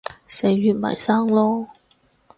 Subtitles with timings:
[0.25, 1.67] 死完咪生囉